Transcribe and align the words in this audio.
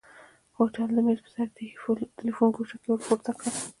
هوټلي 0.57 0.91
د 0.95 0.99
مېز 1.05 1.19
پر 1.23 1.31
سر 1.35 1.47
د 1.55 1.57
ايښي 1.65 2.05
تليفون 2.17 2.49
ګوشۍ 2.55 2.77
ورپورته 2.89 3.31
کړه. 3.37 3.51